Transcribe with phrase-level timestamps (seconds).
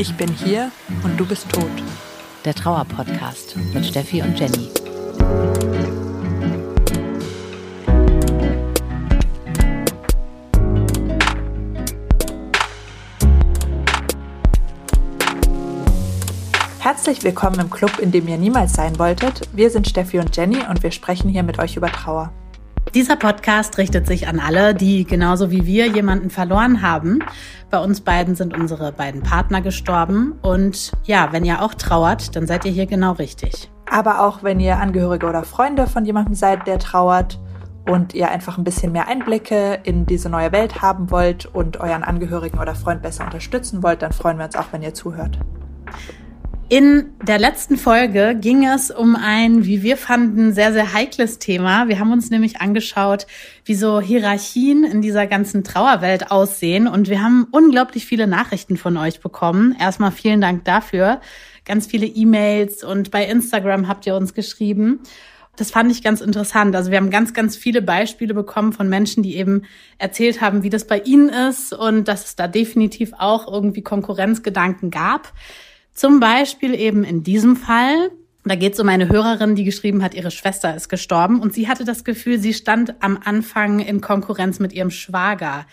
[0.00, 0.70] Ich bin hier
[1.02, 1.64] und du bist tot.
[2.44, 4.70] Der Trauerpodcast mit Steffi und Jenny.
[16.78, 19.48] Herzlich willkommen im Club, in dem ihr niemals sein wolltet.
[19.52, 22.32] Wir sind Steffi und Jenny und wir sprechen hier mit euch über Trauer.
[22.94, 27.18] Dieser Podcast richtet sich an alle, die genauso wie wir jemanden verloren haben.
[27.70, 30.38] Bei uns beiden sind unsere beiden Partner gestorben.
[30.40, 33.70] Und ja, wenn ihr auch trauert, dann seid ihr hier genau richtig.
[33.90, 37.38] Aber auch wenn ihr Angehörige oder Freunde von jemandem seid, der trauert
[37.86, 42.04] und ihr einfach ein bisschen mehr Einblicke in diese neue Welt haben wollt und euren
[42.04, 45.38] Angehörigen oder Freund besser unterstützen wollt, dann freuen wir uns auch, wenn ihr zuhört.
[46.70, 51.88] In der letzten Folge ging es um ein, wie wir fanden, sehr, sehr heikles Thema.
[51.88, 53.26] Wir haben uns nämlich angeschaut,
[53.64, 56.86] wie so Hierarchien in dieser ganzen Trauerwelt aussehen.
[56.86, 59.74] Und wir haben unglaublich viele Nachrichten von euch bekommen.
[59.80, 61.22] Erstmal vielen Dank dafür.
[61.64, 65.00] Ganz viele E-Mails und bei Instagram habt ihr uns geschrieben.
[65.56, 66.76] Das fand ich ganz interessant.
[66.76, 69.62] Also wir haben ganz, ganz viele Beispiele bekommen von Menschen, die eben
[69.96, 74.90] erzählt haben, wie das bei ihnen ist und dass es da definitiv auch irgendwie Konkurrenzgedanken
[74.90, 75.32] gab.
[75.98, 78.12] Zum Beispiel eben in diesem Fall.
[78.44, 81.66] Da geht es um eine Hörerin, die geschrieben hat, ihre Schwester ist gestorben und sie
[81.66, 85.66] hatte das Gefühl, sie stand am Anfang in Konkurrenz mit ihrem Schwager.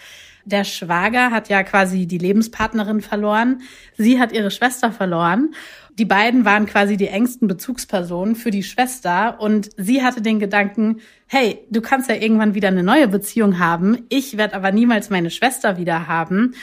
[0.44, 3.62] Der Schwager hat ja quasi die Lebenspartnerin verloren.
[3.98, 5.54] Sie hat ihre Schwester verloren.
[6.00, 11.02] Die beiden waren quasi die engsten Bezugspersonen für die Schwester und sie hatte den Gedanken,
[11.28, 14.06] hey, du kannst ja irgendwann wieder eine neue Beziehung haben.
[14.10, 16.56] Ich werde aber niemals meine Schwester wieder haben.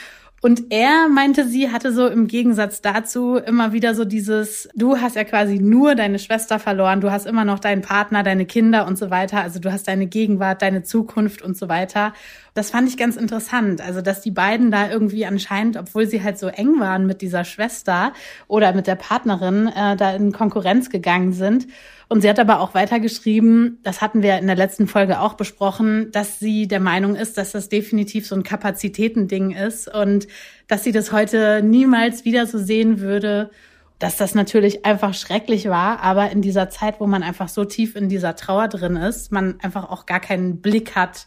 [0.45, 5.15] Und er meinte, sie hatte so im Gegensatz dazu immer wieder so dieses, du hast
[5.15, 8.97] ja quasi nur deine Schwester verloren, du hast immer noch deinen Partner, deine Kinder und
[8.97, 12.11] so weiter, also du hast deine Gegenwart, deine Zukunft und so weiter.
[12.53, 16.37] Das fand ich ganz interessant, also dass die beiden da irgendwie anscheinend, obwohl sie halt
[16.37, 18.13] so eng waren mit dieser Schwester
[18.47, 21.67] oder mit der Partnerin, äh, da in Konkurrenz gegangen sind.
[22.09, 26.11] Und sie hat aber auch weitergeschrieben, das hatten wir in der letzten Folge auch besprochen,
[26.11, 30.27] dass sie der Meinung ist, dass das definitiv so ein Kapazitätending ist und
[30.67, 33.49] dass sie das heute niemals wieder so sehen würde,
[33.97, 37.95] dass das natürlich einfach schrecklich war, aber in dieser Zeit, wo man einfach so tief
[37.95, 41.25] in dieser Trauer drin ist, man einfach auch gar keinen Blick hat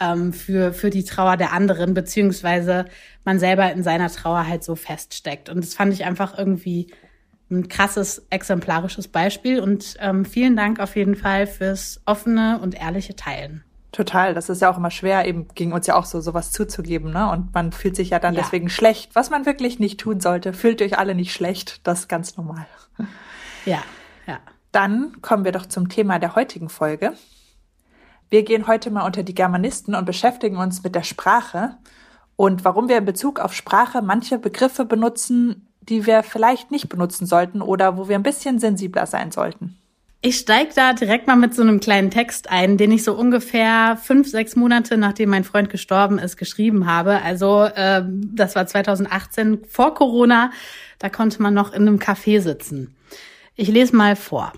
[0.00, 2.86] ähm, für, für die Trauer der anderen, beziehungsweise
[3.24, 5.48] man selber in seiner Trauer halt so feststeckt.
[5.48, 6.92] Und das fand ich einfach irgendwie
[7.50, 13.14] ein krasses exemplarisches Beispiel und ähm, vielen Dank auf jeden Fall fürs offene und ehrliche
[13.14, 13.62] Teilen.
[13.92, 17.12] Total, das ist ja auch immer schwer, eben ging uns ja auch so sowas zuzugeben,
[17.12, 17.30] ne?
[17.30, 18.42] Und man fühlt sich ja dann ja.
[18.42, 20.52] deswegen schlecht, was man wirklich nicht tun sollte.
[20.52, 22.66] Fühlt euch alle nicht schlecht, das ist ganz normal.
[23.64, 23.82] Ja,
[24.26, 24.38] ja.
[24.72, 27.14] Dann kommen wir doch zum Thema der heutigen Folge.
[28.28, 31.76] Wir gehen heute mal unter die Germanisten und beschäftigen uns mit der Sprache
[32.36, 37.26] und warum wir in Bezug auf Sprache manche Begriffe benutzen, die wir vielleicht nicht benutzen
[37.26, 39.78] sollten oder wo wir ein bisschen sensibler sein sollten?
[40.22, 43.96] Ich steige da direkt mal mit so einem kleinen Text ein, den ich so ungefähr
[44.02, 47.22] fünf, sechs Monate nachdem mein Freund gestorben ist, geschrieben habe.
[47.22, 50.50] Also äh, das war 2018 vor Corona.
[50.98, 52.96] Da konnte man noch in einem Café sitzen.
[53.54, 54.52] Ich lese mal vor.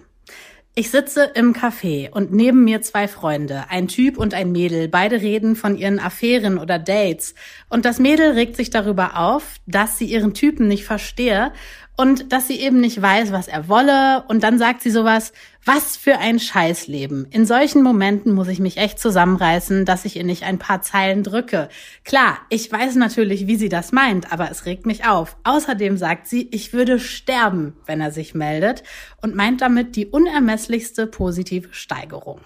[0.79, 4.87] Ich sitze im Café und neben mir zwei Freunde, ein Typ und ein Mädel.
[4.87, 7.35] Beide reden von ihren Affären oder Dates.
[7.69, 11.53] Und das Mädel regt sich darüber auf, dass sie ihren Typen nicht verstehe
[11.97, 14.23] und dass sie eben nicht weiß, was er wolle.
[14.29, 15.33] Und dann sagt sie sowas,
[15.69, 17.27] was für ein Scheißleben.
[17.31, 21.23] In solchen Momenten muss ich mich echt zusammenreißen, dass ich ihr nicht ein paar Zeilen
[21.23, 21.69] drücke.
[22.07, 25.37] Klar, ich weiß natürlich, wie sie das meint, aber es regt mich auf.
[25.45, 28.83] Außerdem sagt sie, ich würde sterben, wenn er sich meldet
[29.21, 32.41] und meint damit die unermesslichste positive Steigerung.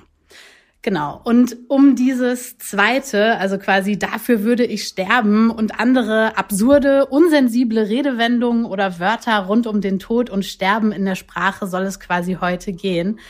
[0.84, 1.20] Genau.
[1.22, 8.64] Und um dieses zweite, also quasi dafür würde ich sterben und andere absurde, unsensible Redewendungen
[8.64, 12.72] oder Wörter rund um den Tod und Sterben in der Sprache soll es quasi heute
[12.72, 13.20] gehen.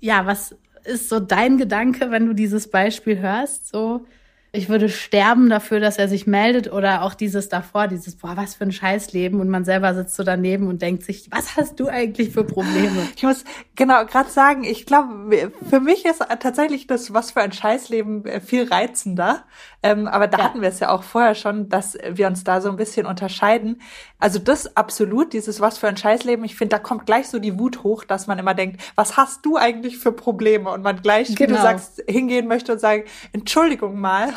[0.00, 3.68] Ja, was ist so dein Gedanke, wenn du dieses Beispiel hörst?
[3.68, 4.06] So,
[4.54, 8.54] ich würde sterben dafür, dass er sich meldet oder auch dieses davor, dieses, boah, was
[8.54, 11.88] für ein Scheißleben und man selber sitzt so daneben und denkt sich, was hast du
[11.88, 13.08] eigentlich für Probleme?
[13.16, 13.44] Ich muss
[13.74, 18.40] genau gerade sagen, ich glaube, für mich ist tatsächlich das, was für ein Scheißleben äh,
[18.40, 19.44] viel reizender.
[19.82, 20.44] Ähm, aber da ja.
[20.44, 23.82] hatten wir es ja auch vorher schon, dass wir uns da so ein bisschen unterscheiden.
[24.18, 27.58] Also das absolut, dieses was für ein Scheißleben, ich finde, da kommt gleich so die
[27.58, 30.70] Wut hoch, dass man immer denkt, was hast du eigentlich für Probleme?
[30.70, 31.38] Und man gleich, genau.
[31.38, 31.62] wie du genau.
[31.62, 34.32] sagst, hingehen möchte und sagen, Entschuldigung mal.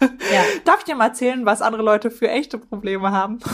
[0.00, 0.42] Ja.
[0.64, 3.38] Darf ich dir mal erzählen, was andere Leute für echte Probleme haben?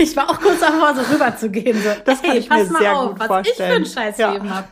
[0.00, 1.76] Ich war auch kurz davor, so rüber zu gehen.
[1.82, 3.82] So, das kann hey, ich mir sehr auf, gut was vorstellen.
[3.82, 4.54] ich für ein Scheißleben ja.
[4.54, 4.68] habe.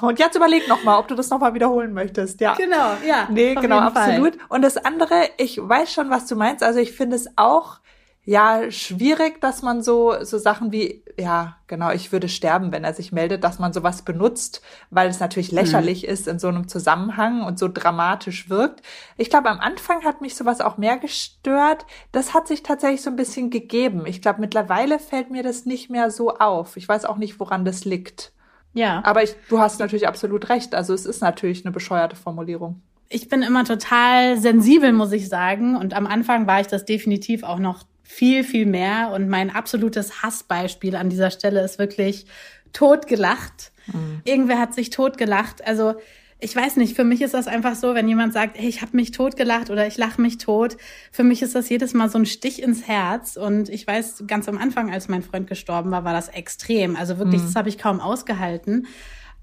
[0.06, 2.40] Und jetzt überleg noch mal, ob du das noch mal wiederholen möchtest.
[2.40, 2.54] Ja.
[2.54, 3.26] Genau, ja.
[3.28, 4.36] Nee, genau, absolut.
[4.36, 4.46] Fall.
[4.48, 6.62] Und das andere, ich weiß schon, was du meinst.
[6.62, 7.80] Also ich finde es auch
[8.24, 12.92] ja, schwierig, dass man so, so Sachen wie, ja, genau, ich würde sterben, wenn er
[12.92, 16.10] sich meldet, dass man sowas benutzt, weil es natürlich lächerlich mhm.
[16.10, 18.82] ist in so einem Zusammenhang und so dramatisch wirkt.
[19.16, 21.86] Ich glaube, am Anfang hat mich sowas auch mehr gestört.
[22.12, 24.04] Das hat sich tatsächlich so ein bisschen gegeben.
[24.04, 26.76] Ich glaube, mittlerweile fällt mir das nicht mehr so auf.
[26.76, 28.32] Ich weiß auch nicht, woran das liegt.
[28.74, 29.02] Ja.
[29.04, 30.74] Aber ich, du hast natürlich absolut recht.
[30.74, 32.82] Also es ist natürlich eine bescheuerte Formulierung
[33.12, 35.76] ich bin immer total sensibel, muss ich sagen.
[35.76, 39.12] Und am Anfang war ich das definitiv auch noch viel, viel mehr.
[39.14, 42.26] Und mein absolutes Hassbeispiel an dieser Stelle ist wirklich
[42.72, 43.70] totgelacht.
[43.86, 44.20] Mhm.
[44.24, 45.64] Irgendwer hat sich totgelacht.
[45.66, 45.94] Also
[46.40, 48.96] ich weiß nicht, für mich ist das einfach so, wenn jemand sagt, hey, ich habe
[48.96, 50.76] mich totgelacht oder ich lache mich tot,
[51.12, 53.36] für mich ist das jedes Mal so ein Stich ins Herz.
[53.36, 56.96] Und ich weiß, ganz am Anfang, als mein Freund gestorben war, war das extrem.
[56.96, 57.46] Also wirklich, mhm.
[57.46, 58.88] das habe ich kaum ausgehalten.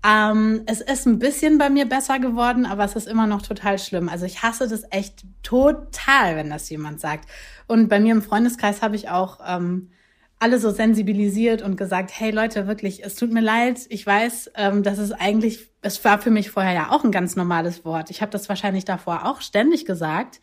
[0.05, 3.79] Ähm, es ist ein bisschen bei mir besser geworden, aber es ist immer noch total
[3.79, 4.09] schlimm.
[4.09, 7.27] Also ich hasse das echt total, wenn das jemand sagt.
[7.67, 9.89] Und bei mir im Freundeskreis habe ich auch ähm,
[10.39, 13.79] alle so sensibilisiert und gesagt, hey Leute, wirklich, es tut mir leid.
[13.89, 17.35] Ich weiß, ähm, das ist eigentlich, es war für mich vorher ja auch ein ganz
[17.35, 18.11] normales Wort.
[18.11, 20.39] Ich habe das wahrscheinlich davor auch ständig gesagt.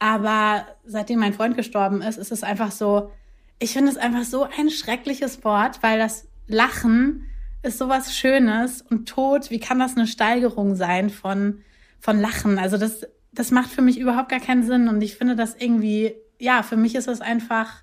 [0.00, 3.10] Aber seitdem mein Freund gestorben ist, ist es einfach so,
[3.58, 7.26] ich finde es einfach so ein schreckliches Wort, weil das Lachen
[7.62, 11.62] ist sowas Schönes und Tod, wie kann das eine Steigerung sein von,
[11.98, 12.58] von Lachen?
[12.58, 16.14] Also das, das macht für mich überhaupt gar keinen Sinn und ich finde das irgendwie,
[16.38, 17.82] ja, für mich ist das einfach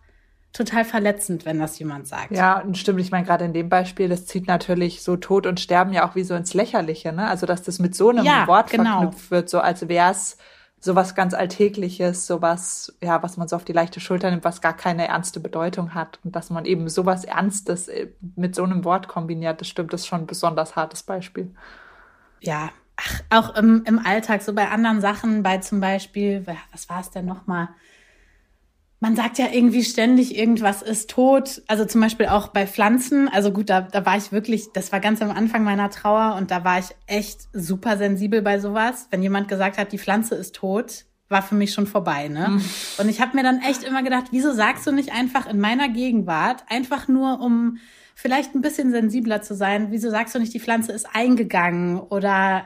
[0.53, 2.31] total verletzend, wenn das jemand sagt.
[2.31, 3.01] Ja, und stimmt.
[3.01, 6.15] Ich meine, gerade in dem Beispiel, das zieht natürlich so Tod und Sterben ja auch
[6.15, 7.27] wie so ins Lächerliche, ne?
[7.27, 8.99] Also, dass das mit so einem ja, Wort genau.
[9.01, 10.37] verknüpft wird, so als wäre es
[10.85, 14.77] sowas ganz Alltägliches, sowas, ja, was man so auf die leichte Schulter nimmt, was gar
[14.77, 16.19] keine ernste Bedeutung hat.
[16.23, 20.05] Und dass man eben sowas Ernstes äh, mit so einem Wort kombiniert, das stimmt, ist
[20.05, 21.53] schon ein besonders hartes Beispiel.
[22.39, 27.01] Ja, ach, auch im, im Alltag, so bei anderen Sachen, bei zum Beispiel, was war
[27.01, 27.69] es denn nochmal?
[28.99, 31.61] Man sagt ja irgendwie ständig, irgendwas ist tot.
[31.67, 33.27] Also zum Beispiel auch bei Pflanzen.
[33.27, 36.49] Also gut, da, da war ich wirklich, das war ganz am Anfang meiner Trauer und
[36.49, 39.07] da war ich echt super sensibel bei sowas.
[39.11, 42.49] Wenn jemand gesagt hat, die Pflanze ist tot, war für mich schon vorbei, ne?
[42.49, 42.63] Mhm.
[42.99, 45.89] Und ich habe mir dann echt immer gedacht, wieso sagst du nicht einfach in meiner
[45.89, 47.77] Gegenwart, einfach nur um
[48.15, 52.65] vielleicht ein bisschen sensibler zu sein, wieso sagst du nicht, die Pflanze ist eingegangen oder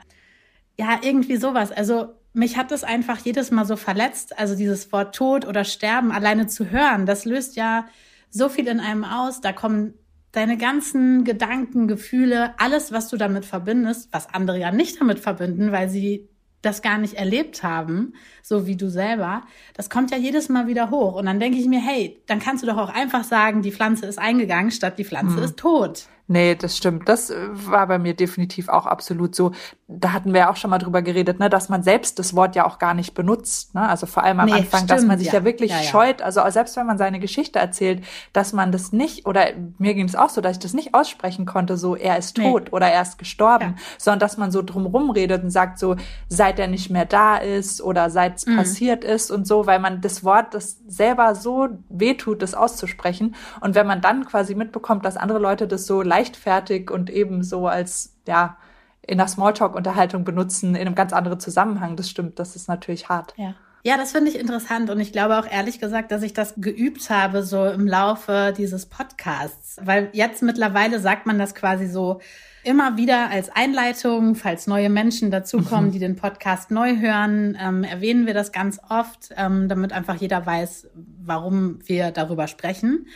[0.77, 1.71] ja, irgendwie sowas.
[1.71, 4.37] Also mich hat das einfach jedes Mal so verletzt.
[4.37, 7.85] Also dieses Wort Tod oder Sterben alleine zu hören, das löst ja
[8.29, 9.41] so viel in einem aus.
[9.41, 9.93] Da kommen
[10.31, 15.71] deine ganzen Gedanken, Gefühle, alles, was du damit verbindest, was andere ja nicht damit verbinden,
[15.71, 16.29] weil sie
[16.61, 19.43] das gar nicht erlebt haben, so wie du selber,
[19.75, 21.15] das kommt ja jedes Mal wieder hoch.
[21.15, 24.05] Und dann denke ich mir, hey, dann kannst du doch auch einfach sagen, die Pflanze
[24.05, 25.43] ist eingegangen, statt die Pflanze hm.
[25.43, 26.07] ist tot.
[26.31, 27.09] Nee, das stimmt.
[27.09, 29.51] Das äh, war bei mir definitiv auch absolut so.
[29.87, 32.67] Da hatten wir auch schon mal drüber geredet, ne, dass man selbst das Wort ja
[32.67, 33.73] auch gar nicht benutzt.
[33.73, 33.81] Ne?
[33.81, 35.83] Also vor allem am nee, Anfang, stimmt, dass man sich ja, ja wirklich ja, ja.
[35.83, 36.21] scheut.
[36.21, 39.47] Also selbst wenn man seine Geschichte erzählt, dass man das nicht, oder
[39.79, 42.65] mir ging es auch so, dass ich das nicht aussprechen konnte, so er ist tot
[42.65, 42.69] nee.
[42.73, 45.95] oder er ist gestorben, sondern dass man so drumrum redet und sagt so,
[46.27, 48.55] seit er nicht mehr da ist oder seit es mhm.
[48.55, 53.33] passiert ist und so, weil man das Wort, das selber so wehtut, das auszusprechen.
[53.61, 57.43] Und wenn man dann quasi mitbekommt, dass andere Leute das so leicht leichtfertig und eben
[57.43, 58.57] so als, ja,
[59.01, 61.95] in der Smalltalk-Unterhaltung benutzen, in einem ganz anderen Zusammenhang.
[61.95, 63.33] Das stimmt, das ist natürlich hart.
[63.37, 63.55] Ja.
[63.81, 67.09] Ja, das finde ich interessant und ich glaube auch ehrlich gesagt, dass ich das geübt
[67.09, 72.19] habe so im Laufe dieses Podcasts, weil jetzt mittlerweile sagt man das quasi so
[72.65, 75.91] immer wieder als Einleitung, falls neue Menschen dazukommen, mhm.
[75.93, 80.45] die den Podcast neu hören, ähm, erwähnen wir das ganz oft, ähm, damit einfach jeder
[80.45, 80.89] weiß,
[81.23, 83.07] warum wir darüber sprechen.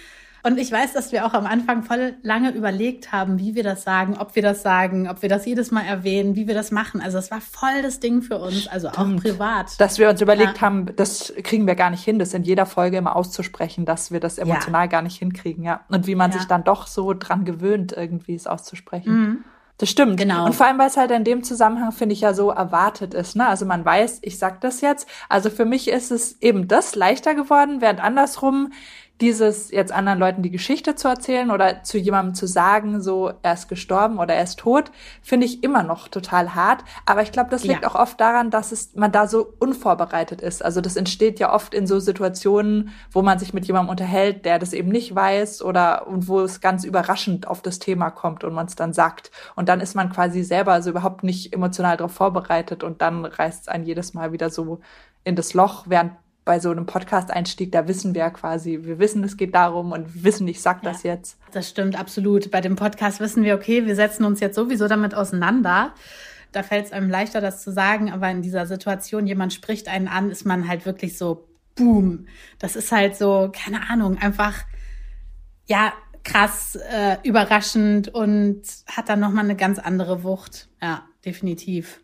[0.45, 3.83] Und ich weiß, dass wir auch am Anfang voll lange überlegt haben, wie wir das
[3.83, 6.99] sagen, ob wir das sagen, ob wir das jedes Mal erwähnen, wie wir das machen.
[6.99, 9.19] Also es war voll das Ding für uns, also Stimmt.
[9.19, 9.79] auch privat.
[9.79, 10.61] Dass wir uns überlegt ja.
[10.61, 14.19] haben, das kriegen wir gar nicht hin, das in jeder Folge immer auszusprechen, dass wir
[14.19, 14.87] das emotional ja.
[14.87, 15.79] gar nicht hinkriegen, ja.
[15.87, 16.37] Und wie man ja.
[16.37, 19.13] sich dann doch so dran gewöhnt, irgendwie es auszusprechen.
[19.13, 19.43] Mhm.
[19.77, 20.17] Das stimmt.
[20.17, 20.45] Genau.
[20.45, 23.35] Und vor allem, weil es halt in dem Zusammenhang, finde ich, ja so erwartet ist.
[23.35, 23.47] Ne?
[23.47, 25.07] Also man weiß, ich sag das jetzt.
[25.29, 28.71] Also für mich ist es eben das leichter geworden, während andersrum
[29.21, 33.53] dieses jetzt anderen Leuten die Geschichte zu erzählen oder zu jemandem zu sagen, so er
[33.53, 34.91] ist gestorben oder er ist tot,
[35.21, 36.83] finde ich immer noch total hart.
[37.05, 37.89] Aber ich glaube, das liegt ja.
[37.89, 40.65] auch oft daran, dass es man da so unvorbereitet ist.
[40.65, 44.57] Also das entsteht ja oft in so Situationen, wo man sich mit jemandem unterhält, der
[44.57, 48.53] das eben nicht weiß oder und wo es ganz überraschend auf das Thema kommt und
[48.53, 49.31] man es dann sagt.
[49.55, 53.61] Und dann ist man quasi selber also überhaupt nicht emotional darauf vorbereitet und dann reißt
[53.61, 54.79] es einen jedes Mal wieder so
[55.23, 56.11] in das Loch, während
[56.45, 60.23] bei so einem Podcast-Einstieg, da wissen wir ja quasi, wir wissen, es geht darum und
[60.23, 61.37] wissen, ich sag das ja, jetzt.
[61.51, 62.51] Das stimmt absolut.
[62.51, 65.93] Bei dem Podcast wissen wir, okay, wir setzen uns jetzt sowieso damit auseinander.
[66.51, 70.07] Da fällt es einem leichter, das zu sagen, aber in dieser Situation, jemand spricht einen
[70.07, 72.27] an, ist man halt wirklich so boom.
[72.59, 74.63] Das ist halt so, keine Ahnung, einfach,
[75.65, 80.69] ja, krass, äh, überraschend und hat dann nochmal eine ganz andere Wucht.
[80.81, 82.01] Ja, definitiv.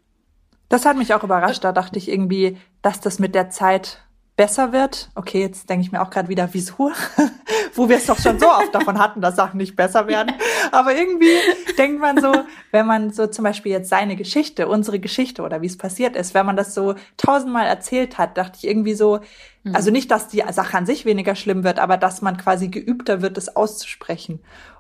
[0.68, 1.64] Das hat mich auch überrascht.
[1.64, 4.00] Da dachte ich irgendwie, dass das mit der Zeit
[4.40, 5.10] besser wird.
[5.16, 6.94] Okay, jetzt denke ich mir auch gerade wieder, wieso?
[7.76, 10.34] Wo wir es doch schon so oft davon hatten, dass Sachen nicht besser werden.
[10.72, 11.36] Aber irgendwie
[11.78, 12.34] denkt man so,
[12.72, 16.34] wenn man so zum Beispiel jetzt seine Geschichte, unsere Geschichte oder wie es passiert ist,
[16.36, 19.20] wenn man das so tausendmal erzählt hat, dachte ich irgendwie so,
[19.66, 19.76] mhm.
[19.76, 23.22] also nicht, dass die Sache an sich weniger schlimm wird, aber dass man quasi geübter
[23.22, 24.40] wird, es auszusprechen.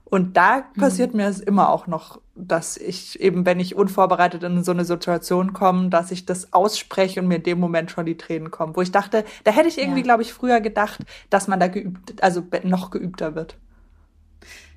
[0.10, 0.80] Und da mhm.
[0.80, 4.86] passiert mir es immer auch noch, dass ich eben, wenn ich unvorbereitet in so eine
[4.86, 8.76] Situation komme, dass ich das ausspreche und mir in dem Moment schon die Tränen kommen.
[8.76, 10.06] Wo ich dachte, da hätte ich irgendwie, ja.
[10.06, 13.58] glaube ich, früher gedacht, dass man da geübt, also noch geübter wird.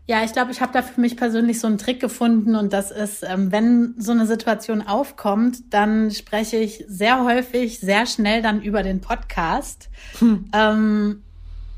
[0.06, 2.90] Ja, ich glaube, ich habe da für mich persönlich so einen Trick gefunden und das
[2.90, 8.60] ist, ähm, wenn so eine Situation aufkommt, dann spreche ich sehr häufig, sehr schnell dann
[8.60, 9.88] über den Podcast.
[10.18, 10.46] Hm.
[10.52, 11.22] Ähm,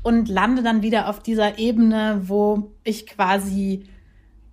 [0.05, 3.87] und lande dann wieder auf dieser Ebene, wo ich quasi,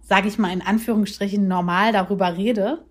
[0.00, 2.87] sage ich mal in Anführungsstrichen, normal darüber rede.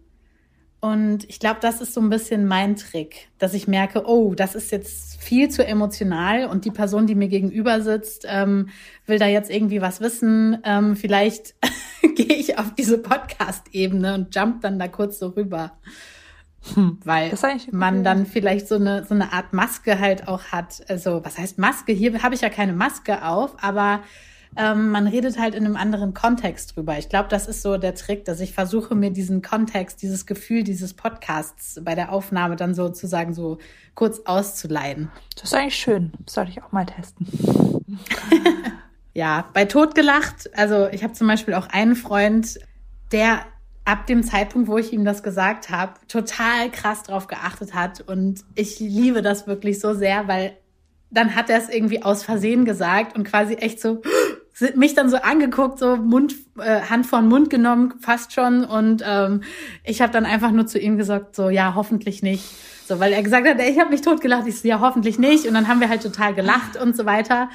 [0.79, 4.53] Und ich glaube, das ist so ein bisschen mein Trick, dass ich merke, oh, das
[4.53, 8.69] ist jetzt viel zu emotional und die Person, die mir gegenüber sitzt, ähm,
[9.07, 10.59] will da jetzt irgendwie was wissen.
[10.63, 11.55] Ähm, vielleicht
[12.15, 15.71] gehe ich auf diese Podcast-Ebene und jump dann da kurz so rüber.
[16.73, 17.33] Hm, weil
[17.71, 20.83] man dann vielleicht so eine, so eine Art Maske halt auch hat.
[20.89, 21.91] Also, was heißt Maske?
[21.91, 24.01] Hier habe ich ja keine Maske auf, aber
[24.57, 26.97] ähm, man redet halt in einem anderen Kontext drüber.
[26.97, 30.63] Ich glaube, das ist so der Trick, dass ich versuche, mir diesen Kontext, dieses Gefühl
[30.63, 33.59] dieses Podcasts bei der Aufnahme dann sozusagen so
[33.95, 35.09] kurz auszuleiden.
[35.35, 36.11] Das ist eigentlich schön.
[36.25, 37.27] Das sollte ich auch mal testen.
[39.13, 42.59] ja, bei Totgelacht, also ich habe zum Beispiel auch einen Freund,
[43.13, 43.45] der
[43.85, 48.01] ab dem Zeitpunkt, wo ich ihm das gesagt habe, total krass drauf geachtet hat.
[48.01, 50.57] Und ich liebe das wirklich so sehr, weil
[51.09, 54.01] dann hat er es irgendwie aus Versehen gesagt und quasi echt so
[54.75, 58.63] mich dann so angeguckt, so Mund, äh, Hand vor den Mund genommen, fast schon.
[58.63, 59.41] Und ähm,
[59.83, 62.45] ich habe dann einfach nur zu ihm gesagt, so ja, hoffentlich nicht.
[62.87, 64.47] So, weil er gesagt hat, ey, ich habe mich totgelacht.
[64.47, 65.47] Ich so, ja, hoffentlich nicht.
[65.47, 67.49] Und dann haben wir halt total gelacht und so weiter.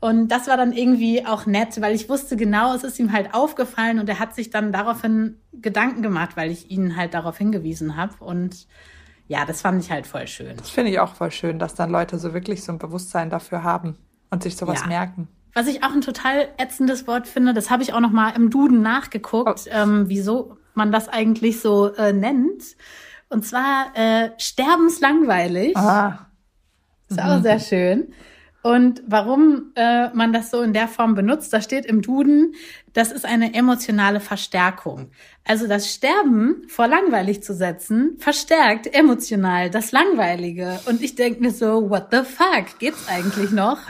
[0.00, 3.34] Und das war dann irgendwie auch nett, weil ich wusste genau, es ist ihm halt
[3.34, 7.96] aufgefallen und er hat sich dann daraufhin Gedanken gemacht, weil ich ihn halt darauf hingewiesen
[7.96, 8.14] habe.
[8.20, 8.66] Und
[9.26, 10.56] ja, das fand ich halt voll schön.
[10.56, 13.62] Das finde ich auch voll schön, dass dann Leute so wirklich so ein Bewusstsein dafür
[13.62, 13.98] haben
[14.30, 14.86] und sich sowas ja.
[14.86, 15.28] merken.
[15.54, 18.50] Was ich auch ein total ätzendes Wort finde, das habe ich auch noch mal im
[18.50, 19.70] Duden nachgeguckt, oh.
[19.70, 22.62] ähm, wieso man das eigentlich so äh, nennt.
[23.28, 25.76] Und zwar äh, sterbenslangweilig.
[25.76, 26.28] Ah.
[27.08, 27.42] Ist auch mhm.
[27.42, 28.12] sehr schön.
[28.62, 32.54] Und warum äh, man das so in der Form benutzt, da steht im Duden,
[32.92, 35.10] das ist eine emotionale Verstärkung.
[35.44, 40.80] Also das Sterben vor langweilig zu setzen, verstärkt emotional das Langweilige.
[40.86, 43.78] Und ich denke mir so, what the fuck, geht's eigentlich noch?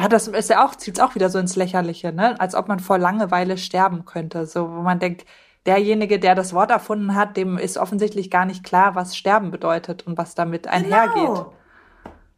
[0.00, 2.40] Ja, das ist ja auch, zieht auch wieder so ins Lächerliche, ne?
[2.40, 4.46] Als ob man vor Langeweile sterben könnte.
[4.46, 5.26] So, wo man denkt,
[5.66, 10.06] derjenige, der das Wort erfunden hat, dem ist offensichtlich gar nicht klar, was Sterben bedeutet
[10.06, 11.14] und was damit einhergeht.
[11.14, 11.52] Genau.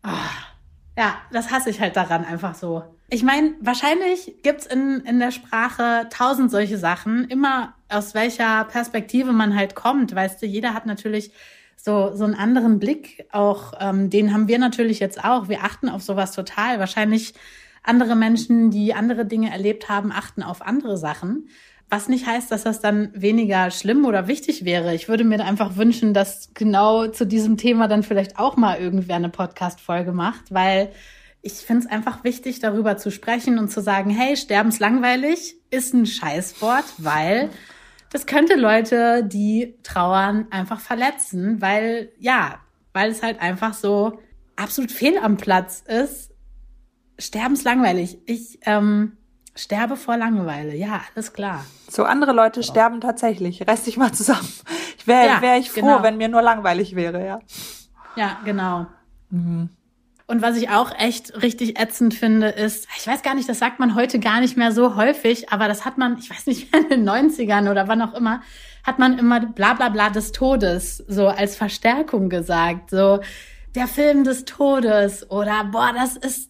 [0.03, 0.31] Ah.
[0.99, 2.83] Ja, das hasse ich halt daran einfach so.
[3.09, 9.33] Ich meine, wahrscheinlich gibt's in, in der Sprache tausend solche Sachen, immer aus welcher Perspektive
[9.33, 10.15] man halt kommt.
[10.15, 11.33] Weißt du, jeder hat natürlich
[11.77, 15.49] so, so einen anderen Blick auch, ähm, den haben wir natürlich jetzt auch.
[15.49, 16.79] Wir achten auf sowas total.
[16.79, 17.35] Wahrscheinlich
[17.83, 21.49] andere Menschen, die andere Dinge erlebt haben, achten auf andere Sachen.
[21.91, 24.95] Was nicht heißt, dass das dann weniger schlimm oder wichtig wäre.
[24.95, 29.17] Ich würde mir einfach wünschen, dass genau zu diesem Thema dann vielleicht auch mal irgendwer
[29.17, 30.91] eine Podcast-Folge macht, weil
[31.43, 36.07] ich finde es einfach wichtig, darüber zu sprechen und zu sagen, hey, sterbenslangweilig ist ein
[36.07, 37.51] Scheißwort, weil
[38.13, 42.61] das könnte Leute, die trauern, einfach verletzen, weil, ja,
[42.93, 44.21] weil es halt einfach so
[44.55, 46.31] absolut fehl am Platz ist.
[47.19, 48.19] Sterbenslangweilig.
[48.27, 49.17] Ich, ähm,
[49.55, 51.65] Sterbe vor Langeweile, ja, alles klar.
[51.89, 52.71] So andere Leute so.
[52.71, 53.67] sterben tatsächlich.
[53.67, 54.49] Reiß dich mal zusammen.
[54.99, 56.03] Ich wäre ja, wär ich froh, genau.
[56.03, 57.41] wenn mir nur langweilig wäre, ja.
[58.15, 58.87] Ja, genau.
[59.31, 59.69] Mhm.
[60.33, 63.79] Und was ich auch echt richtig ätzend finde, ist, ich weiß gar nicht, das sagt
[63.79, 66.89] man heute gar nicht mehr so häufig, aber das hat man, ich weiß nicht, in
[66.89, 68.41] den 90ern oder wann auch immer,
[68.83, 72.89] hat man immer bla bla bla des Todes so als Verstärkung gesagt.
[72.89, 73.21] So,
[73.75, 76.49] der Film des Todes oder boah, das ist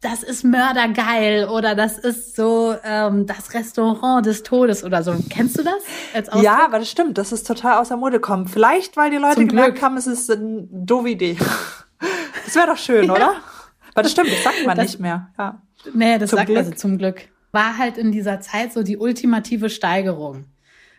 [0.00, 5.12] das ist mördergeil oder das ist so ähm, das Restaurant des Todes oder so.
[5.28, 5.82] Kennst du das?
[6.14, 7.18] Als ja, aber das stimmt.
[7.18, 8.46] Das ist total außer Mode gekommen.
[8.46, 9.82] Vielleicht, weil die Leute Zum gemerkt Glück.
[9.82, 11.36] haben, es ist eine doofe Idee.
[12.48, 13.12] Das wäre doch schön, ja.
[13.12, 13.36] oder?
[13.92, 15.28] Aber das stimmt, das sagt man das, nicht mehr.
[15.36, 15.60] Ja.
[15.92, 16.58] Nee, das zum sagt Glück.
[16.58, 17.28] also zum Glück.
[17.52, 20.46] War halt in dieser Zeit so die ultimative Steigerung.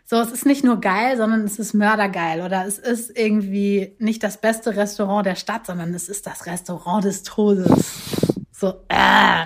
[0.06, 2.42] So, es ist nicht nur geil, sondern es ist mördergeil.
[2.42, 7.04] Oder es ist irgendwie nicht das beste Restaurant der Stadt, sondern es ist das Restaurant
[7.04, 8.06] des Todes.
[8.52, 9.46] So, äh,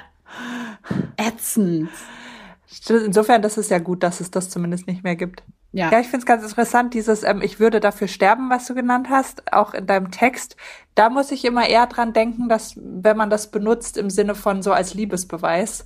[1.15, 1.89] ätzend.
[2.89, 5.43] Insofern, das ist ja gut, dass es das zumindest nicht mehr gibt.
[5.74, 8.75] Ja, ja ich finde es ganz interessant, dieses ähm, Ich würde dafür sterben, was du
[8.75, 10.56] genannt hast, auch in deinem Text.
[10.96, 14.62] Da muss ich immer eher dran denken, dass wenn man das benutzt im Sinne von
[14.62, 15.86] so als Liebesbeweis,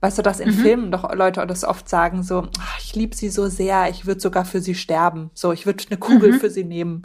[0.00, 0.54] weißt du, dass in mhm.
[0.54, 4.20] Filmen doch Leute das oft sagen, so, ach, ich liebe sie so sehr, ich würde
[4.20, 5.30] sogar für sie sterben.
[5.34, 6.40] So, ich würde eine Kugel mhm.
[6.40, 7.02] für sie nehmen.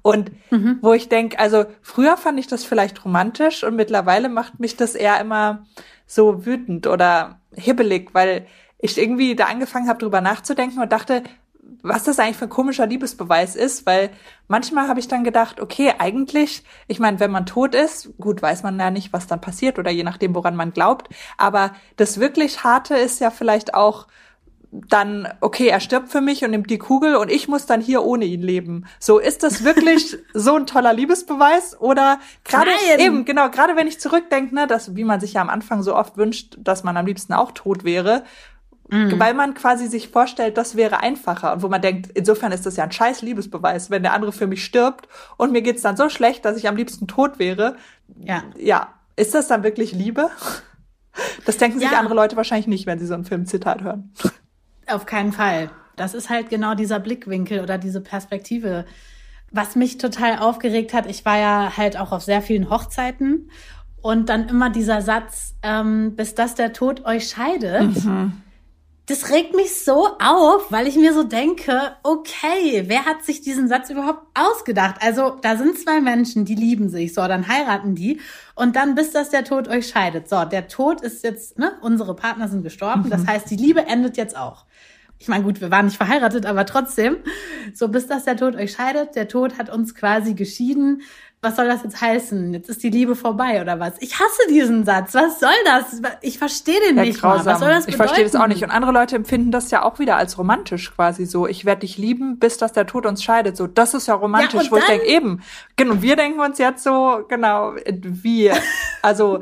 [0.00, 0.78] Und mhm.
[0.80, 4.94] wo ich denke, also früher fand ich das vielleicht romantisch und mittlerweile macht mich das
[4.94, 5.66] eher immer
[6.06, 8.46] so wütend oder hibbelig, weil
[8.78, 11.24] ich irgendwie da angefangen habe, drüber nachzudenken und dachte,
[11.82, 14.10] was das eigentlich für ein komischer Liebesbeweis ist, weil
[14.48, 18.62] manchmal habe ich dann gedacht, okay, eigentlich, ich meine, wenn man tot ist, gut, weiß
[18.62, 22.64] man ja nicht, was dann passiert oder je nachdem, woran man glaubt, aber das wirklich
[22.64, 24.06] Harte ist ja vielleicht auch
[24.72, 28.02] dann, okay, er stirbt für mich und nimmt die Kugel und ich muss dann hier
[28.02, 28.86] ohne ihn leben.
[28.98, 34.00] So, ist das wirklich so ein toller Liebesbeweis oder gerade eben, genau, gerade wenn ich
[34.00, 37.06] zurückdenke, ne, dass, wie man sich ja am Anfang so oft wünscht, dass man am
[37.06, 38.24] liebsten auch tot wäre,
[38.88, 39.18] Mhm.
[39.18, 41.54] Weil man quasi sich vorstellt, das wäre einfacher.
[41.54, 44.46] Und wo man denkt, insofern ist das ja ein scheiß Liebesbeweis, wenn der andere für
[44.46, 47.76] mich stirbt und mir geht's dann so schlecht, dass ich am liebsten tot wäre.
[48.18, 48.44] Ja.
[48.56, 48.88] Ja.
[49.16, 50.30] Ist das dann wirklich Liebe?
[51.46, 51.98] Das denken sich ja.
[51.98, 54.12] andere Leute wahrscheinlich nicht, wenn sie so ein Filmzitat hören.
[54.86, 55.70] Auf keinen Fall.
[55.96, 58.84] Das ist halt genau dieser Blickwinkel oder diese Perspektive.
[59.50, 63.50] Was mich total aufgeregt hat, ich war ja halt auch auf sehr vielen Hochzeiten
[64.02, 68.04] und dann immer dieser Satz, ähm, bis dass der Tod euch scheidet.
[68.04, 68.42] Mhm
[69.06, 73.68] das regt mich so auf, weil ich mir so denke, okay, wer hat sich diesen
[73.68, 74.96] Satz überhaupt ausgedacht?
[75.00, 78.20] Also da sind zwei Menschen, die lieben sich, so, dann heiraten die
[78.56, 80.28] und dann bis das der Tod euch scheidet.
[80.28, 83.10] So, der Tod ist jetzt, ne, unsere Partner sind gestorben, mhm.
[83.10, 84.64] das heißt, die Liebe endet jetzt auch.
[85.18, 87.16] Ich meine, gut, wir waren nicht verheiratet, aber trotzdem,
[87.74, 91.02] so bis das der Tod euch scheidet, der Tod hat uns quasi geschieden
[91.42, 92.52] was soll das jetzt heißen?
[92.54, 93.92] Jetzt ist die Liebe vorbei oder was?
[94.00, 95.14] Ich hasse diesen Satz.
[95.14, 96.00] Was soll das?
[96.22, 97.44] Ich verstehe den ja, nicht grausam.
[97.44, 97.52] mal.
[97.52, 97.90] Was soll das bedeuten?
[97.90, 98.64] Ich verstehe das auch nicht.
[98.64, 101.46] Und andere Leute empfinden das ja auch wieder als romantisch quasi so.
[101.46, 103.56] Ich werde dich lieben, bis dass der Tod uns scheidet.
[103.56, 105.42] So, das ist ja romantisch, ja, wo ich denke, eben.
[105.76, 108.50] Genau, wir denken uns jetzt so, genau, wie.
[109.02, 109.40] Also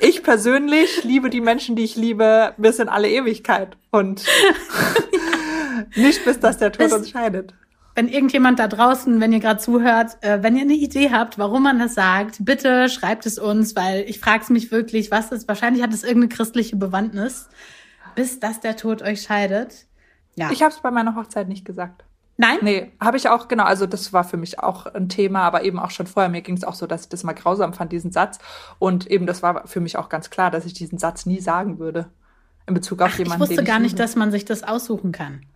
[0.00, 3.76] ich persönlich liebe die Menschen, die ich liebe, bis in alle Ewigkeit.
[3.90, 4.24] Und
[5.94, 7.54] nicht bis dass der Tod uns scheidet
[7.96, 11.62] wenn irgendjemand da draußen, wenn ihr gerade zuhört, äh, wenn ihr eine Idee habt, warum
[11.62, 15.48] man das sagt, bitte schreibt es uns, weil ich frage es mich wirklich, was ist,
[15.48, 17.48] wahrscheinlich hat es irgendeine christliche Bewandtnis,
[18.14, 19.86] bis dass der Tod euch scheidet.
[20.34, 20.50] Ja.
[20.52, 22.04] Ich habe es bei meiner Hochzeit nicht gesagt.
[22.36, 22.58] Nein?
[22.60, 25.78] Nee, habe ich auch, genau, also das war für mich auch ein Thema, aber eben
[25.78, 26.28] auch schon vorher.
[26.28, 28.38] Mir ging es auch so, dass ich das mal grausam fand, diesen Satz.
[28.78, 31.78] Und eben, das war für mich auch ganz klar, dass ich diesen Satz nie sagen
[31.78, 32.10] würde.
[32.66, 33.44] In Bezug auf Ach, jemanden.
[33.44, 35.46] Ich wusste gar nicht, dass man sich das aussuchen kann.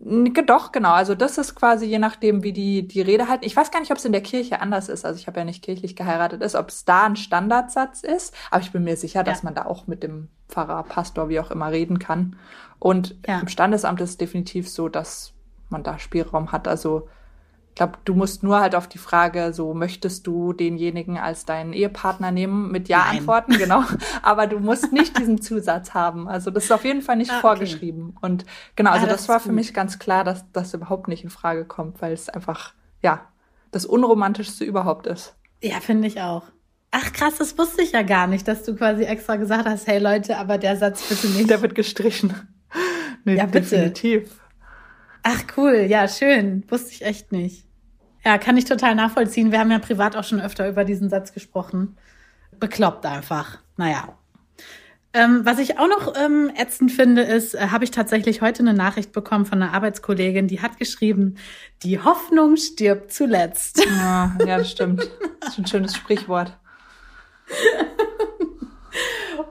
[0.00, 0.92] Doch, genau.
[0.92, 3.44] Also das ist quasi je nachdem, wie die, die Rede halten.
[3.44, 5.04] Ich weiß gar nicht, ob es in der Kirche anders ist.
[5.04, 8.34] Also ich habe ja nicht kirchlich geheiratet ist, ob es da ein Standardsatz ist.
[8.50, 11.50] Aber ich bin mir sicher, dass man da auch mit dem Pfarrer, Pastor, wie auch
[11.50, 12.36] immer reden kann.
[12.78, 13.40] Und ja.
[13.40, 15.32] im Standesamt ist es definitiv so, dass
[15.70, 16.68] man da Spielraum hat.
[16.68, 17.08] Also
[17.78, 22.30] glaube, du musst nur halt auf die Frage, so möchtest du denjenigen als deinen Ehepartner
[22.30, 23.18] nehmen, mit Ja Nein.
[23.18, 23.84] antworten, genau.
[24.22, 26.28] Aber du musst nicht diesen Zusatz haben.
[26.28, 28.16] Also das ist auf jeden Fall nicht ah, vorgeschrieben.
[28.20, 28.44] Und
[28.76, 31.30] genau, also ah, das, das war für mich ganz klar, dass das überhaupt nicht in
[31.30, 33.26] Frage kommt, weil es einfach, ja,
[33.70, 35.36] das Unromantischste überhaupt ist.
[35.62, 36.42] Ja, finde ich auch.
[36.90, 39.98] Ach krass, das wusste ich ja gar nicht, dass du quasi extra gesagt hast, hey
[39.98, 41.48] Leute, aber der Satz bitte nicht.
[41.48, 42.34] Der wird gestrichen.
[43.24, 43.76] Nee, ja, bitte.
[43.76, 44.40] Definitiv.
[45.30, 46.64] Ach cool, ja, schön.
[46.68, 47.66] Wusste ich echt nicht.
[48.24, 49.52] Ja, kann ich total nachvollziehen.
[49.52, 51.98] Wir haben ja privat auch schon öfter über diesen Satz gesprochen.
[52.58, 53.58] Bekloppt einfach.
[53.76, 54.16] Naja.
[55.12, 58.72] Ähm, was ich auch noch ähm, ätzend finde, ist, äh, habe ich tatsächlich heute eine
[58.72, 61.36] Nachricht bekommen von einer Arbeitskollegin, die hat geschrieben,
[61.82, 63.84] die Hoffnung stirbt zuletzt.
[63.84, 65.10] Ja, ja das stimmt.
[65.40, 66.56] Das ist ein schönes Sprichwort.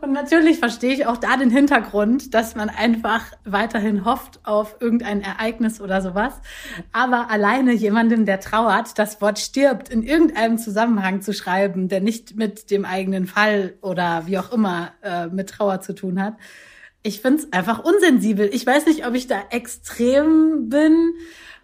[0.07, 5.19] Und natürlich verstehe ich auch da den Hintergrund, dass man einfach weiterhin hofft auf irgendein
[5.19, 6.33] Ereignis oder sowas.
[6.93, 12.37] Aber alleine jemandem, der trauert, das Wort stirbt in irgendeinem Zusammenhang zu schreiben, der nicht
[12.37, 16.37] mit dem eigenen Fall oder wie auch immer äh, mit Trauer zu tun hat,
[17.03, 18.49] ich finde es einfach unsensibel.
[18.53, 21.15] Ich weiß nicht, ob ich da extrem bin.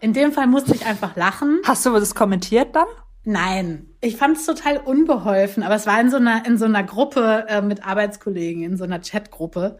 [0.01, 1.61] In dem Fall musste ich einfach lachen.
[1.65, 2.87] Hast du das kommentiert dann?
[3.25, 6.83] Nein, ich fand es total unbeholfen, aber es war in so einer in so einer
[6.83, 9.77] Gruppe äh, mit Arbeitskollegen, in so einer Chatgruppe.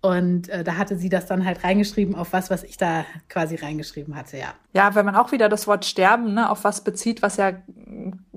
[0.00, 3.56] Und äh, da hatte sie das dann halt reingeschrieben auf was, was ich da quasi
[3.56, 4.54] reingeschrieben hatte, ja.
[4.72, 7.52] Ja, wenn man auch wieder das Wort sterben, ne, auf was bezieht, was ja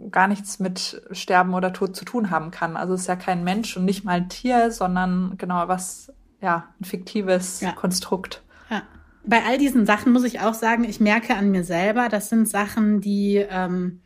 [0.10, 2.76] gar nichts mit Sterben oder Tod zu tun haben kann.
[2.76, 6.12] Also es ist ja kein Mensch und nicht mal ein Tier, sondern genau was,
[6.42, 7.74] ja, ein fiktives ja.
[7.74, 8.42] Konstrukt.
[8.72, 8.82] Ja.
[9.24, 12.50] bei all diesen Sachen muss ich auch sagen, ich merke an mir selber, das sind
[12.50, 14.02] Sachen, die, ähm,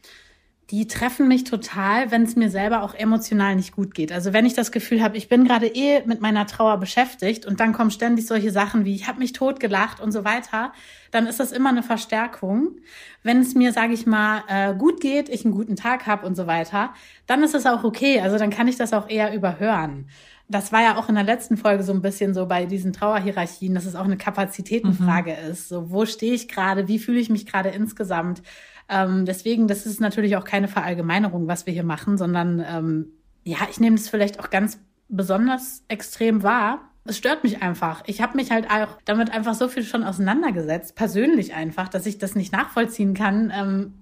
[0.72, 4.12] die treffen mich total, wenn es mir selber auch emotional nicht gut geht.
[4.12, 7.60] Also wenn ich das Gefühl habe, ich bin gerade eh mit meiner Trauer beschäftigt und
[7.60, 10.74] dann kommen ständig solche Sachen wie, ich habe mich totgelacht und so weiter,
[11.12, 12.78] dann ist das immer eine Verstärkung.
[13.22, 16.36] Wenn es mir, sage ich mal, äh, gut geht, ich einen guten Tag habe und
[16.36, 16.94] so weiter,
[17.28, 18.22] dann ist es auch okay.
[18.22, 20.08] Also dann kann ich das auch eher überhören
[20.48, 23.74] das war ja auch in der letzten Folge so ein bisschen so bei diesen Trauerhierarchien,
[23.74, 25.52] dass es auch eine Kapazitätenfrage mhm.
[25.52, 25.70] ist.
[25.70, 26.88] So, wo stehe ich gerade?
[26.88, 28.44] Wie fühle ich mich gerade insgesamt?
[28.88, 33.08] Ähm, deswegen, das ist natürlich auch keine Verallgemeinerung, was wir hier machen, sondern ähm,
[33.44, 36.82] ja, ich nehme das vielleicht auch ganz besonders extrem wahr.
[37.04, 38.04] Es stört mich einfach.
[38.08, 42.18] Ich habe mich halt auch damit einfach so viel schon auseinandergesetzt, persönlich einfach, dass ich
[42.18, 43.52] das nicht nachvollziehen kann.
[43.56, 43.94] Ähm,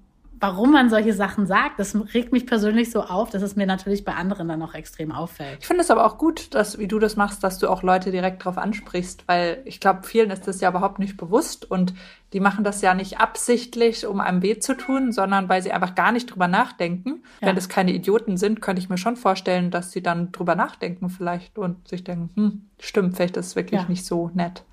[0.43, 1.79] warum man solche Sachen sagt.
[1.79, 5.13] Das regt mich persönlich so auf, dass es mir natürlich bei anderen dann auch extrem
[5.13, 5.59] auffällt.
[5.61, 8.11] Ich finde es aber auch gut, dass, wie du das machst, dass du auch Leute
[8.11, 11.93] direkt drauf ansprichst, weil ich glaube, vielen ist das ja überhaupt nicht bewusst und
[12.33, 15.95] die machen das ja nicht absichtlich, um einem weh zu tun, sondern weil sie einfach
[15.95, 17.23] gar nicht drüber nachdenken.
[17.39, 17.47] Ja.
[17.47, 21.09] Wenn es keine Idioten sind, könnte ich mir schon vorstellen, dass sie dann drüber nachdenken
[21.09, 23.87] vielleicht und sich denken, hm, stimmt, vielleicht ist es wirklich ja.
[23.87, 24.65] nicht so nett.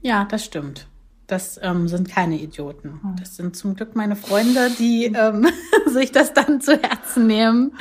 [0.00, 0.88] Ja, das stimmt.
[1.32, 3.00] Das ähm, sind keine Idioten.
[3.02, 3.16] Hm.
[3.18, 5.48] Das sind zum Glück meine Freunde, die ähm,
[5.86, 7.72] sich das dann zu Herzen nehmen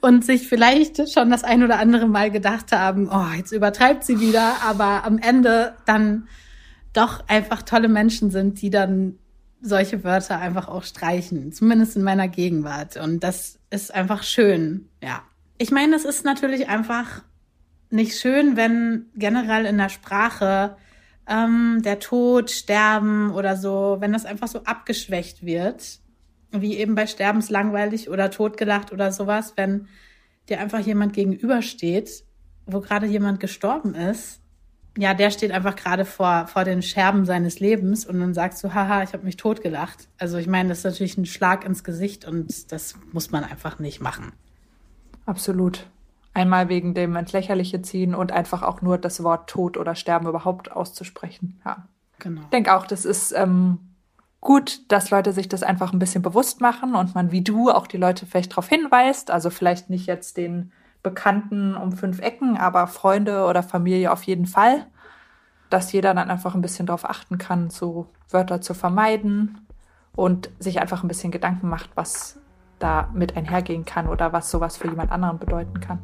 [0.00, 4.20] und sich vielleicht schon das ein oder andere Mal gedacht haben, oh, jetzt übertreibt sie
[4.20, 6.28] wieder, aber am Ende dann
[6.94, 9.18] doch einfach tolle Menschen sind, die dann
[9.60, 12.96] solche Wörter einfach auch streichen, zumindest in meiner Gegenwart.
[12.96, 15.20] Und das ist einfach schön, ja.
[15.58, 17.22] Ich meine, es ist natürlich einfach
[17.90, 20.78] nicht schön, wenn generell in der Sprache
[21.28, 26.00] ähm, der Tod, Sterben oder so, wenn das einfach so abgeschwächt wird,
[26.50, 29.88] wie eben bei Sterbenslangweilig oder totgelacht oder sowas, wenn
[30.48, 32.24] dir einfach jemand gegenübersteht,
[32.66, 34.40] wo gerade jemand gestorben ist,
[34.96, 38.74] ja, der steht einfach gerade vor, vor den Scherben seines Lebens und dann sagst du,
[38.74, 40.08] haha, ich habe mich totgelacht.
[40.18, 43.78] Also ich meine, das ist natürlich ein Schlag ins Gesicht und das muss man einfach
[43.78, 44.32] nicht machen.
[45.24, 45.86] Absolut.
[46.38, 50.28] Einmal wegen dem ins Lächerliche ziehen und einfach auch nur das Wort Tod oder Sterben
[50.28, 51.60] überhaupt auszusprechen.
[51.64, 51.88] Ja.
[52.20, 52.42] Genau.
[52.42, 53.78] Ich denke auch, das ist ähm,
[54.40, 57.88] gut, dass Leute sich das einfach ein bisschen bewusst machen und man wie du auch
[57.88, 59.32] die Leute vielleicht darauf hinweist.
[59.32, 60.70] Also vielleicht nicht jetzt den
[61.02, 64.86] Bekannten um fünf Ecken, aber Freunde oder Familie auf jeden Fall.
[65.70, 69.66] Dass jeder dann einfach ein bisschen darauf achten kann, so Wörter zu vermeiden
[70.14, 72.37] und sich einfach ein bisschen Gedanken macht, was
[72.78, 75.98] da mit einhergehen kann oder was sowas für jemand anderen bedeuten kann.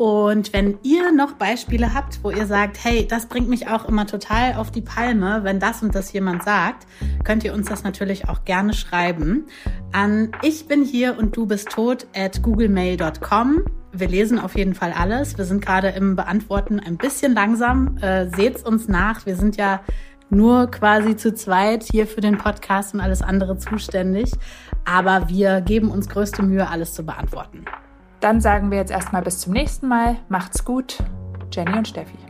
[0.00, 4.06] Und wenn ihr noch Beispiele habt, wo ihr sagt, hey, das bringt mich auch immer
[4.06, 6.86] total auf die Palme, wenn das und das jemand sagt,
[7.22, 9.44] könnt ihr uns das natürlich auch gerne schreiben
[9.92, 13.64] an ich bin hier und du bist tot at googlemail.com.
[13.92, 15.36] Wir lesen auf jeden Fall alles.
[15.36, 17.98] Wir sind gerade im Beantworten ein bisschen langsam.
[17.98, 19.26] Äh, seht's uns nach.
[19.26, 19.80] Wir sind ja
[20.30, 24.32] nur quasi zu zweit hier für den Podcast und alles andere zuständig.
[24.84, 27.64] Aber wir geben uns größte Mühe, alles zu beantworten.
[28.20, 30.16] Dann sagen wir jetzt erstmal bis zum nächsten Mal.
[30.28, 30.98] Macht's gut.
[31.52, 32.29] Jenny und Steffi.